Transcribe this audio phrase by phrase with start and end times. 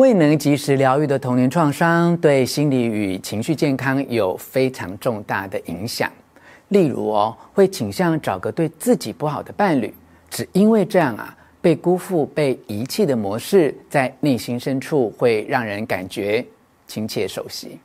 [0.00, 6.10] 未能及时疗愈的童年创伤，对心理与情绪健康有非常重大的影响。
[6.68, 9.92] 例如哦，会倾向找个对自己不好的伴侣，
[10.30, 16.42] 只因为这样啊，被辜负、被遗弃的模式，在内心深处会让人感觉
[16.86, 17.78] 亲切熟悉。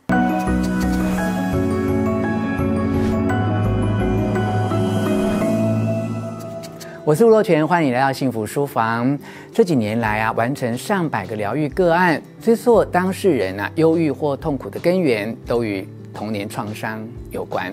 [7.06, 9.16] 我是吴若泉，欢迎来到幸福书房。
[9.54, 17.72] 这几年来啊，完成上百个疗愈个案，追溯当事人啊忧郁或痛苦的根源，都与童年创伤有关。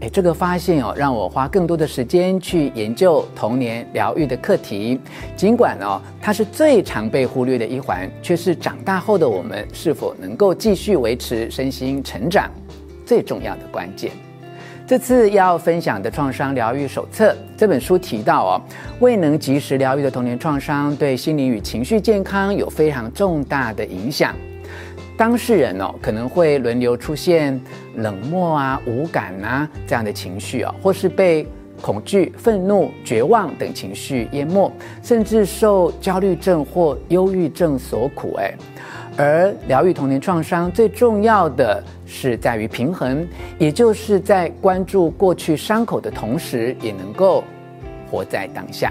[0.00, 5.00] 诶，这个发现哦，让我花更多的时间去研究童年疗愈的课题。
[5.34, 12.50] 尽管哦，它是最常被忽略的一环，却是长大后的我们是否能够继续维持身心成长
[13.06, 14.12] 最重要的关键。
[14.90, 18.60] 这次要分享的创伤疗愈手册这本书提到哦，
[18.98, 24.34] 未能及时疗愈的童年创伤对心理与情绪健康有非常重大的影响。
[25.16, 27.60] 当事人哦可能会轮流出现
[27.98, 31.46] 冷漠啊、无感啊这样的情绪啊，或是被
[31.80, 34.68] 恐惧、愤怒、绝望等情绪淹没，
[35.04, 38.34] 甚至受焦虑症或忧郁症所苦。
[38.40, 38.52] 哎。
[39.22, 47.44] 而疗愈童年创伤最重要的是在于平衡，也就是在关注过去伤口的同时，也能够
[48.10, 48.90] 活在当下。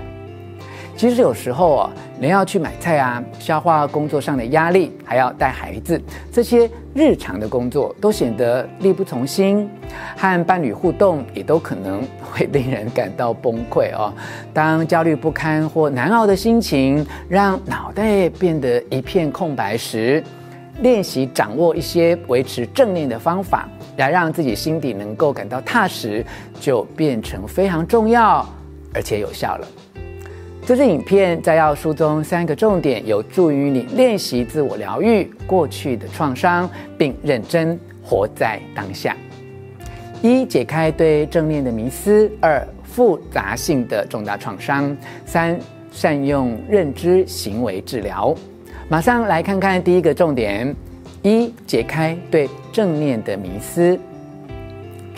[0.99, 5.97] 其实有时候啊，人要去买菜啊，消化工作上的压力，还要带孩子，
[6.29, 9.69] 这些日常的工作都显得力不从心，
[10.17, 14.13] 和伴侣互动也都可能会令人感到崩溃哦。
[14.53, 20.21] 当焦虑不堪或难熬的心情让脑袋变得一片空白时，
[20.81, 26.25] 练习掌握一些维持正念的方法，来让自己心底能够感到踏实，
[26.59, 28.45] 就变成非常重要
[28.93, 29.67] 而且有效了。
[30.69, 39.17] 这支影片摘要书中三个重点，有助于你练习自我疗愈过去的创伤，并认真活在当下。
[40.21, 45.59] 一、解开对正念的迷思；二、复杂性的重大创伤；三、
[45.91, 48.35] 善用认知行为治疗。
[48.87, 50.71] 马上来看看第一个重点：
[51.23, 53.99] 一、解开对正念的迷思。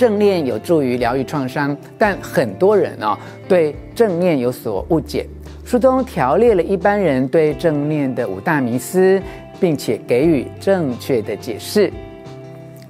[0.02, 3.16] 正念有助于疗愈创伤，但很多人哦
[3.48, 5.28] 对正念有所误解。
[5.64, 9.22] 书中条列了一般人对正念的五大迷思，
[9.60, 11.94] 并且给予正确的解释。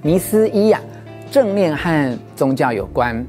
[0.00, 0.80] 迷思一呀，
[1.30, 3.22] 正念和宗教有关。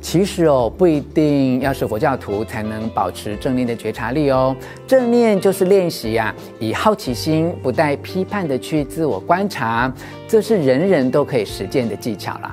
[0.00, 4.56] 其实哦，不一定要是佛教徒才能保持正念的觉察力哦。
[4.84, 9.94] 正念就是练习呀，以好奇心不带批判的去自我观察，
[10.26, 12.52] 这是人人都可以实践的技巧啦。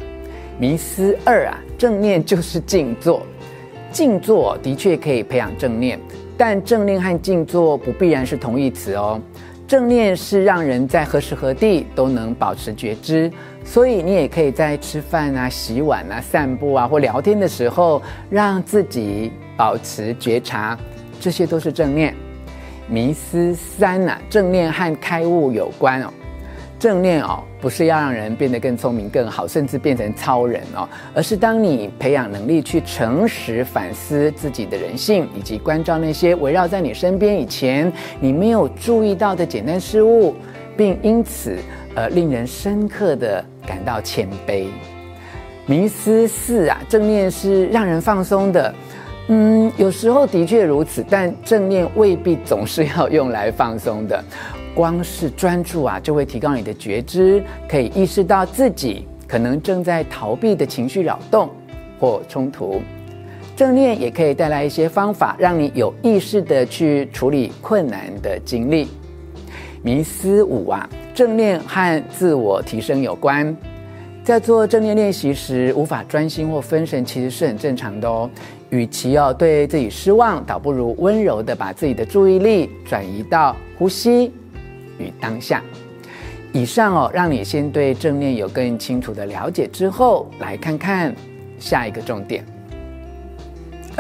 [0.60, 3.26] 迷思二啊，正念就是静坐，
[3.94, 5.98] 静坐的确可以培养正念。
[6.38, 9.22] 但正念和静坐不必然是同义词哦。
[9.66, 13.32] 正念是让人在何时何地都能保持觉知，
[13.64, 20.78] 所以你也可以在吃饭啊、洗碗啊、散步啊或聊天的时候，让自己保持觉察，
[21.22, 22.14] 这些都是正念。
[22.90, 26.12] 迷思三啊，正念和开悟有关哦。
[26.80, 37.92] 正念哦，不是要让人变得更聪明、更好，甚至变成超人哦，而是当你培养能力去诚实反思自己的人性，以及关照那些围绕在你身边以前
[38.22, 40.34] 你没有注意到的简单事物，
[40.78, 41.58] 并因此
[41.96, 44.68] 呃令人深刻的感到谦卑。
[45.66, 48.74] 迷思四啊，正念是让人放松的，
[49.28, 54.24] 嗯，有时候的确如此，但正念未必总是要用来放松的。
[54.76, 61.50] 光是专注啊，就会提高你的觉知，可以意识到自己可能正在逃避的情绪扰动
[62.00, 62.82] 或冲突。
[63.56, 68.88] 正念也可以带来一些方法，让你有意识地去处理困难的经历。
[69.82, 73.56] 迷思五啊，正念和自我提升有关。
[74.24, 78.30] 在做正念练习时，无法专心或分神，其实是很正常的哦。
[78.70, 84.32] 与其要对自己失望，倒不如温柔地把自己的注意力转移到呼吸。
[85.00, 85.64] 与当下，
[86.54, 91.16] 以上哦，让你先对正念有更清楚的了解之后，来看看
[91.58, 92.46] 下一个重点。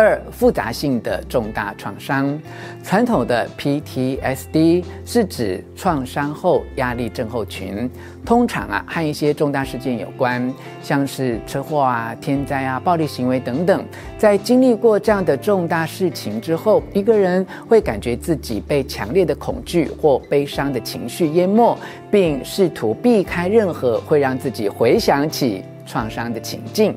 [0.02, 2.40] 二、复杂性的重大创伤，
[2.82, 7.90] 传统的 PTSD 是指创伤后压力症候群，
[8.26, 13.84] 通常啊和一些重大事件有关，像是车祸啊、天灾啊、暴力行为等等。
[14.18, 21.78] 在经历过这样的重大事情之后，一个人会感觉自己被强烈的恐惧或悲伤的情绪淹没，
[22.10, 26.96] 并试图避开任何会让自己回想起创伤的情境。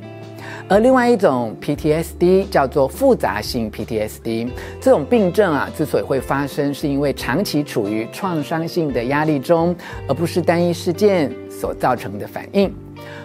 [0.69, 4.49] 而另外一种 PTSD 叫做复杂性 PTSD，
[4.81, 9.75] 这种病症啊，之所以会发生，是因为长期处于创伤性的压力中，
[10.09, 12.73] 而不是单一事件所造成的反应。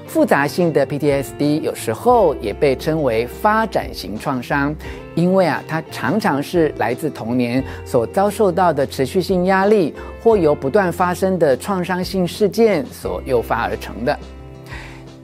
[0.08, 4.74] 复杂性的 PTSD 有时候也被称为发展型创伤，
[5.16, 9.94] 因为啊，它常常是来自童年所遭受到的持续性压力，
[10.24, 14.18] 或由不断发生的创伤性事件所诱发而成的。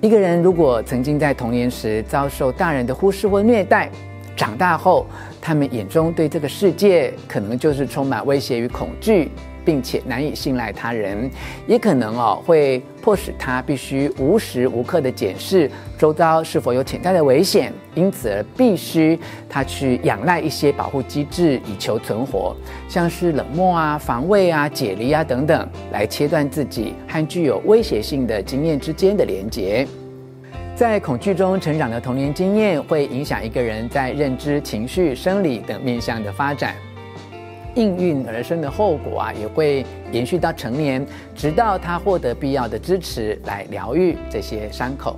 [0.03, 3.89] 一个人如果曾经在童年时遭受大人的忽视或虐待，
[4.35, 5.05] 长大后
[5.39, 9.31] 他们眼中对这个世界可能就是充满威胁与恐惧，
[9.63, 11.31] 并且难以信赖他人，
[11.65, 19.19] 也可能哦会迫使他必须无时无刻的检视周遭是否有潜在的危险，因此而必须
[19.49, 22.55] 他去仰赖一些保护机制以求存活，
[22.87, 29.85] 像是冷漠啊、防卫啊、解离啊等等，来切断自己和具有威胁性的经验之间的连结。
[30.73, 36.73] 在恐惧中成长的童年经验，会影响一个人在认知、情绪、生理等面向的发展。
[37.75, 41.05] 应运而生的后果啊，也会延续到成年，
[41.35, 45.17] 直到他获得必要的支持来疗愈这些伤口。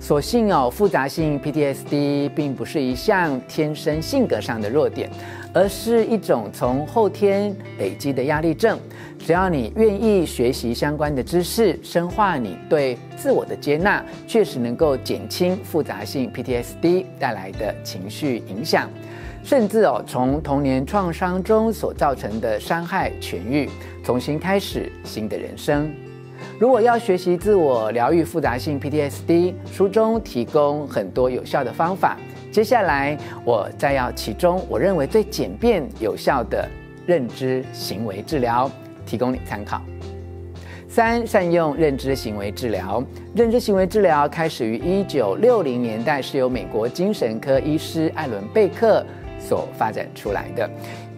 [0.00, 5.08] 所幸哦，复杂性 PTSD 并不是一项天生性格上的弱点，
[5.54, 8.76] 而是一种从后天累积的压力症。
[9.16, 18.90] 只要你愿意学习相关的知识，深化你对自我的接纳，确实能够减轻复杂性 PTSD 带来的情绪影响。
[19.44, 23.68] 甚至哦，从童年创伤中所造成的伤害痊愈，
[24.02, 25.92] 重新开始新的人生。
[26.58, 32.16] 如果要学习自我疗愈复杂性 PTSD，书中提供很多有效的方法。
[32.52, 36.68] 接下来我再要其中我认为最简便有效的
[37.06, 38.70] 认知行为治疗，
[39.04, 39.82] 提供你参考。
[40.88, 43.02] 三、善用认知行为治疗。
[43.34, 49.04] 认知行为治疗开始于一九六零年代，是由美国精神科医师艾伦贝克。
[49.48, 50.68] 所发展出来的，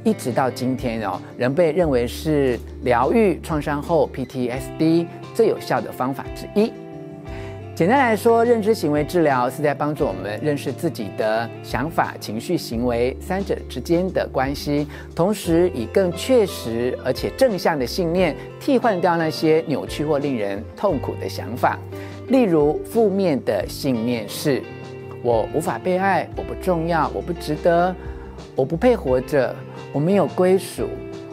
[0.02, 6.72] 一直到今天哦，仍被认为是疗愈创伤后 PTSD 最有效的方法之一。
[7.74, 21.76] 简单来说，认知行为治疗是在帮助我们认识自己的想法、情绪、行为三者之间的关系，同时以更确实而且正向的信念替换掉那些扭曲或令人痛苦的想法。
[22.28, 24.62] 例如，负面的信念是：
[25.20, 27.92] 我无法被爱，我不重要，我不值得。
[28.56, 29.54] 我不配活着，
[29.92, 30.88] 我没有归属，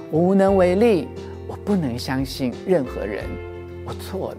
[0.10, 1.08] 我无能为力，
[1.48, 3.24] 我不能相信任何人，
[3.86, 4.38] 我错了。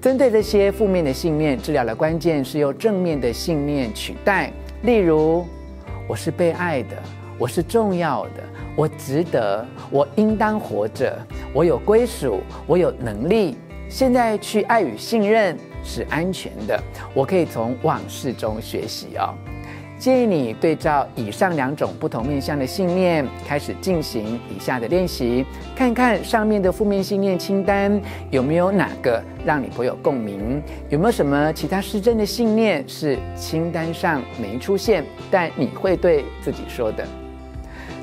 [0.00, 4.50] 针对这些负面的信念，治疗的关键是用正面的信念取代。
[4.82, 5.44] 例如，
[6.08, 6.96] 我是被爱的，
[7.38, 8.42] 我是重要的，
[8.74, 11.18] 我值得，我应当活着，
[11.52, 13.58] 我有归属，我有能力。
[13.90, 16.80] 现在去爱与信任是安全的，
[17.12, 19.34] 我可以从往事中学习哦。
[19.98, 28.00] 建议你对照以上两种不同面向的信念，开始进行以下的练习，看看上面的负面信念清单
[28.30, 37.04] 有没有哪个让你颇有共鸣，有没有什么其他失真的信念是清单上没出现，但你会对自己说的。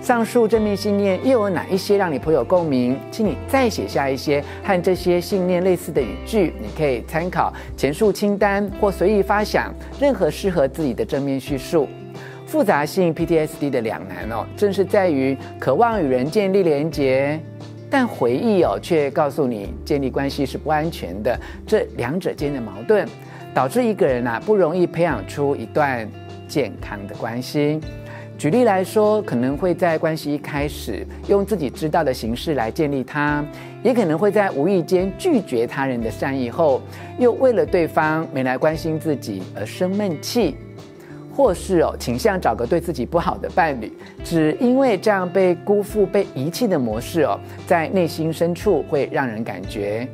[0.05, 2.95] 上述正面信念又有哪一些让你颇有共鸣？
[3.09, 11.89] 请你再写下一些和这些信念类似的语句，你可以参考前述清单或随意发想任何适合自己的正面叙述。
[12.45, 17.39] 复杂性 PTSD 的两难哦，正是在于渴望与人建立连结，
[17.89, 21.35] 但回忆哦却告诉你建立关系是不安全的。
[21.65, 23.07] 这两者间的矛盾，
[23.55, 26.07] 导致一个人啊不容易培养出一段
[26.47, 27.81] 健康的关系。
[28.37, 33.43] 举例来说，可能会在关系一开始用自己知道的形式来建立它，
[33.81, 36.81] 也可能会在无意间拒绝他人的善意后，
[37.17, 40.57] 又为了对方没来关心自己而生闷气，
[41.33, 50.05] 或是哦倾向找个对自己不好的伴侣，只因为这样被辜负、被遗弃的模式哦，在内心深处会让人感觉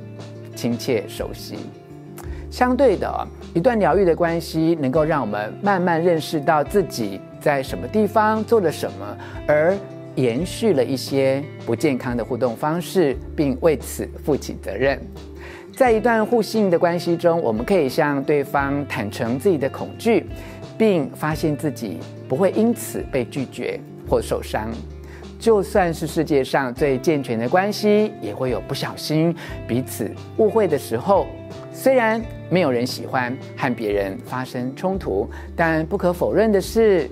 [0.56, 1.56] 亲切熟悉。
[2.52, 7.20] 相对的，一段疗愈的关系能够让我们慢慢认识到自己。
[7.42, 9.18] 在什么地方做了什么，
[9.48, 9.76] 而
[10.16, 15.00] 延续了一些不健康的互动方式，并为此负起责任。
[15.76, 20.28] 在一段互信的关系中，我们可以向对方坦诚自己的恐惧，
[20.78, 21.98] 并发现自己
[22.30, 24.70] 不会因此被拒绝或受伤。
[25.40, 29.34] 就算是世界上最健全的关系，也会有不小心
[29.68, 31.26] 彼此误会的时候。
[31.74, 37.10] 虽然没有人喜欢和别人发生冲突，但不可否认的是。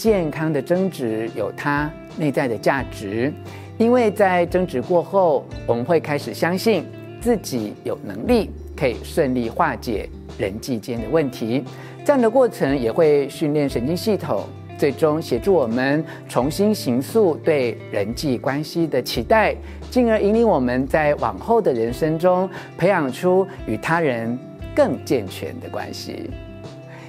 [0.00, 3.30] 健康的争执有它内在的价值，
[3.76, 6.86] 因为在争执过后，我们会开始相信
[7.20, 11.62] 自己有能力可以顺利化解人际间的问题，
[12.02, 14.44] 这样的过程也会训练神经系统，
[14.78, 19.54] 最终协助我们重新形塑对人际关系的期待，
[19.90, 24.38] 进而引领我们在往后的人生中培养出与他人
[24.74, 26.30] 更健全的关系。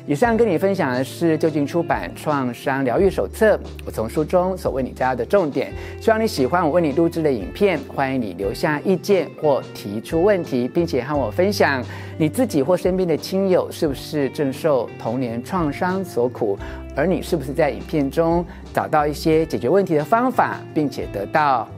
[0.07, 3.55] 以上跟你分享的是究竟出版《创伤疗愈手册》，
[3.85, 5.71] 我从书中所为你摘要的重点。
[5.99, 11.83] 希望你喜欢我为你录制的影片，欢迎你留下意见或提出问题，并且和我分享
[12.17, 16.57] 你自己或身边的亲友是不是正受童年创伤所苦，
[16.95, 18.43] 而你是不是在影片中
[18.73, 21.69] 找到一些解决问题的方法，并且得到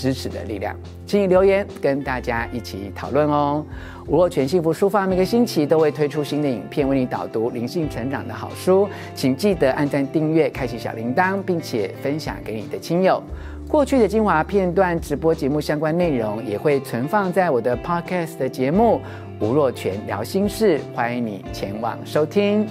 [0.00, 3.62] 支持的力量，请你留言跟大家一起讨论哦。
[4.06, 13.22] 吴若权幸福书房每个星期都会推出新的影片，为你导读灵性成长的好书，请记得按赞、订阅、开启小铃铛，并且分享给你的亲友。
[13.68, 19.00] 过去的精华片段、直播节目相关内容也会存放在我的 Podcast 的节目
[19.46, 22.66] 《吴若权聊心事》，欢迎你前往收听。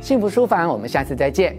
[0.00, 1.56] 幸福书房，我们下次再见。